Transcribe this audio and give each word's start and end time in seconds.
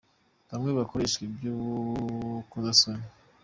bamwe 0.49 0.69
kakoreshwa 0.77 1.21
iby'urukozasoni. 1.27 3.05